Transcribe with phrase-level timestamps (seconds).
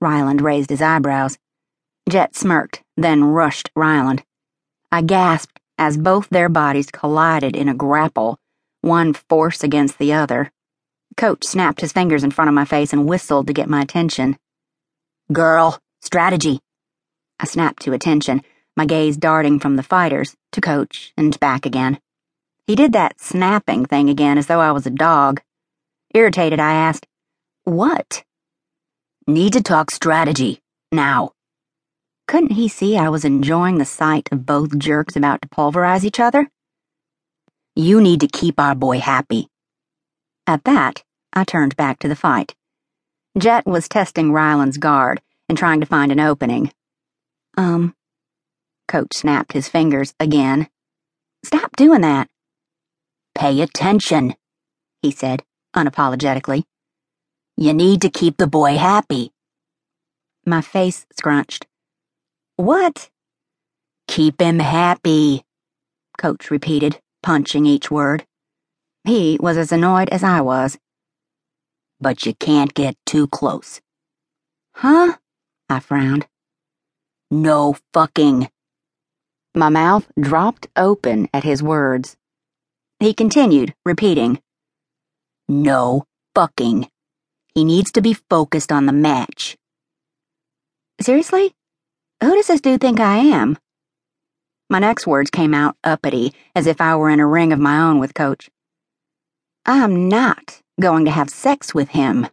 [0.00, 1.38] Ryland raised his eyebrows.
[2.08, 4.22] Jet smirked, then rushed Ryland.
[4.90, 8.38] I gasped as both their bodies collided in a grapple,
[8.80, 10.50] one force against the other.
[11.16, 14.38] Coach snapped his fingers in front of my face and whistled to get my attention.
[15.32, 16.60] Girl, strategy.
[17.38, 18.42] I snapped to attention,
[18.76, 22.00] my gaze darting from the fighters to Coach and back again.
[22.66, 25.40] He did that snapping thing again as though I was a dog.
[26.14, 27.06] Irritated, I asked,
[27.64, 28.24] What?
[29.30, 30.58] Need to talk strategy.
[30.90, 31.34] Now.
[32.26, 36.18] Couldn't he see I was enjoying the sight of both jerks about to pulverize each
[36.18, 36.50] other?
[37.76, 39.46] You need to keep our boy happy.
[40.48, 42.56] At that, I turned back to the fight.
[43.38, 46.72] Jet was testing Ryland's guard and trying to find an opening.
[47.56, 47.94] Um,
[48.88, 50.68] Coach snapped his fingers again.
[51.44, 52.28] Stop doing that.
[53.36, 54.34] Pay attention,
[55.02, 55.44] he said
[55.76, 56.64] unapologetically.
[57.60, 59.32] You need to keep the boy happy.
[60.46, 61.66] My face scrunched.
[62.56, 63.10] What?
[64.08, 65.44] Keep him happy,
[66.16, 68.24] Coach repeated, punching each word.
[69.04, 70.78] He was as annoyed as I was.
[72.00, 73.82] But you can't get too close.
[74.74, 75.16] Huh?
[75.68, 76.26] I frowned.
[77.30, 78.50] No fucking.
[79.54, 82.16] My mouth dropped open at his words.
[83.00, 84.40] He continued, repeating,
[85.46, 86.89] No fucking.
[87.54, 89.56] He needs to be focused on the match.
[91.00, 91.54] Seriously?
[92.22, 93.58] Who does this dude think I am?
[94.68, 97.80] My next words came out uppity, as if I were in a ring of my
[97.80, 98.50] own with Coach.
[99.66, 102.28] I'm not going to have sex with him.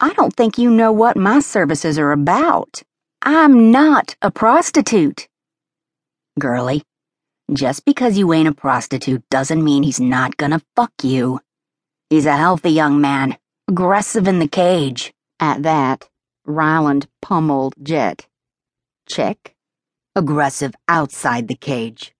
[0.00, 2.82] I don't think you know what my services are about.
[3.22, 5.28] I'm not a prostitute.
[6.38, 6.82] Girlie,
[7.52, 11.40] just because you ain't a prostitute doesn't mean he's not gonna fuck you.
[12.08, 13.36] He's a healthy young man
[13.70, 15.12] aggressive in the cage.
[15.38, 16.08] At that,
[16.44, 18.26] Ryland pummeled Jet.
[19.06, 19.54] Check.
[20.16, 22.12] Aggressive outside the cage.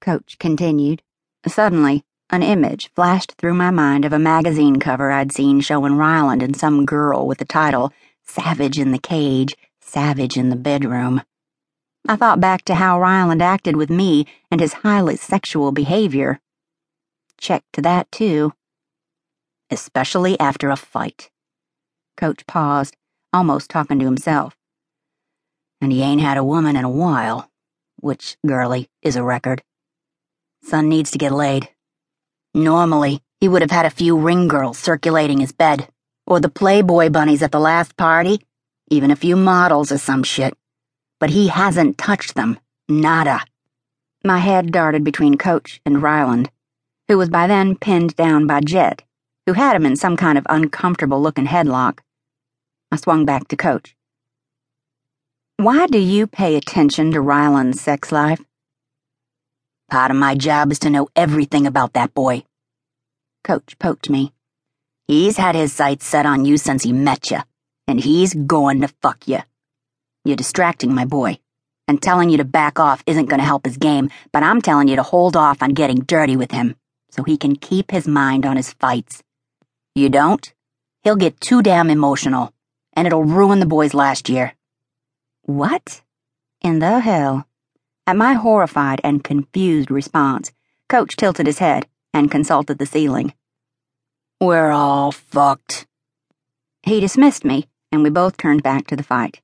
[0.00, 1.02] Coach continued.
[1.46, 6.42] Suddenly, an image flashed through my mind of a magazine cover I'd seen showing Ryland
[6.42, 7.92] and some girl with the title
[8.24, 11.20] Savage in the Cage, Savage in the Bedroom.
[12.08, 16.40] I thought back to how Ryland acted with me and his highly sexual behavior.
[17.36, 18.54] Check to that, too
[19.70, 21.30] especially after a fight.
[22.16, 22.96] Coach paused,
[23.32, 24.56] almost talking to himself.
[25.80, 27.50] And he ain't had a woman in a while,
[27.96, 29.62] which, girlie, is a record.
[30.62, 31.68] Son needs to get laid.
[32.54, 35.88] Normally, he would have had a few ring girls circulating his bed,
[36.26, 38.40] or the Playboy bunnies at the last party,
[38.90, 40.56] even a few models or some shit.
[41.20, 42.58] But he hasn't touched them.
[42.88, 43.44] Nada.
[44.24, 46.50] My head darted between Coach and Ryland,
[47.06, 49.02] who was by then pinned down by Jet
[49.48, 52.00] who had him in some kind of uncomfortable looking headlock.
[52.92, 53.96] I swung back to Coach.
[55.56, 58.42] Why do you pay attention to Ryland's sex life?
[59.90, 62.44] Part of my job is to know everything about that boy.
[63.42, 64.34] Coach poked me.
[65.06, 67.38] He's had his sights set on you since he met you,
[67.86, 69.38] and he's going to fuck you.
[70.26, 71.38] You're distracting my boy,
[71.86, 74.88] and telling you to back off isn't going to help his game, but I'm telling
[74.88, 76.76] you to hold off on getting dirty with him
[77.10, 79.22] so he can keep his mind on his fights.
[79.98, 80.54] You don't?
[81.02, 82.54] He'll get too damn emotional,
[82.92, 84.54] and it'll ruin the boy's last year.
[85.42, 86.02] What
[86.60, 87.48] in the hell?
[88.06, 90.52] At my horrified and confused response,
[90.88, 93.34] Coach tilted his head and consulted the ceiling.
[94.40, 95.88] We're all fucked.
[96.84, 99.40] He dismissed me, and we both turned back to the fight.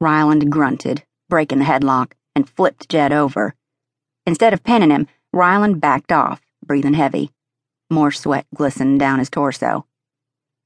[0.00, 3.54] Ryland grunted, breaking the headlock, and flipped Jet over.
[4.24, 7.33] Instead of pinning him, Ryland backed off, breathing heavy.
[7.94, 9.86] More sweat glistened down his torso.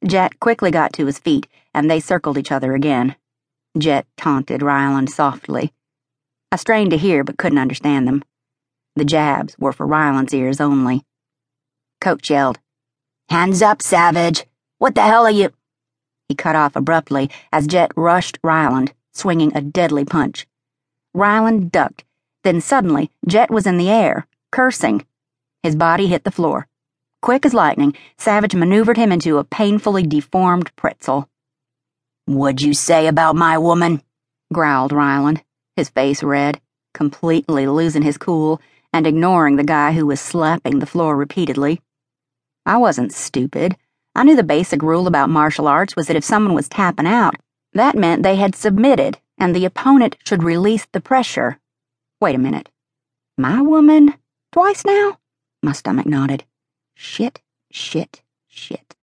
[0.02, 3.16] Jet quickly got to his feet, and they circled each other again.
[3.76, 5.74] Jet taunted Ryland softly.
[6.50, 8.24] I strained to hear but couldn't understand them.
[8.96, 11.04] The jabs were for Ryland's ears only.
[12.00, 12.60] Coach yelled,
[13.28, 14.46] Hands up, Savage!
[14.78, 15.50] What the hell are you?
[16.30, 20.46] He cut off abruptly as Jet rushed Ryland, swinging a deadly punch.
[21.12, 22.04] Ryland ducked,
[22.42, 25.04] then suddenly Jet was in the air, cursing.
[25.62, 26.68] His body hit the floor.
[27.20, 31.28] Quick as lightning, Savage maneuvered him into a painfully deformed pretzel.
[32.26, 34.02] What'd you say about my woman?
[34.52, 35.42] growled Ryland,
[35.76, 36.60] his face red,
[36.94, 38.60] completely losing his cool
[38.92, 41.80] and ignoring the guy who was slapping the floor repeatedly.
[42.64, 43.76] I wasn't stupid.
[44.14, 47.34] I knew the basic rule about martial arts was that if someone was tapping out,
[47.72, 51.58] that meant they had submitted and the opponent should release the pressure.
[52.20, 52.70] Wait a minute.
[53.36, 54.14] My woman?
[54.52, 55.18] Twice now?
[55.62, 56.44] My stomach nodded.
[57.00, 58.97] Shit, shit, shit.